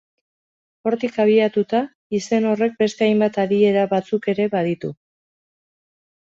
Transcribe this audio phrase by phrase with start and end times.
[0.91, 1.81] Hortik abiatuta,
[2.19, 4.91] izen horrek beste hainbat adiera batzuk ere baditu.